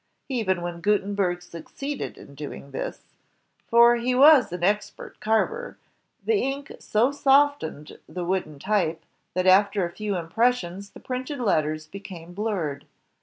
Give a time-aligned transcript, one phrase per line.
[0.29, 3.03] Even when Gutenberg succeeded in doing this,
[3.67, 5.77] for he was JOHN GUTENBERG 1 95 an expert carver,
[6.25, 11.85] the ink so softened the wooden type, that after a few impressions the printed letters
[11.85, 12.87] became blurred.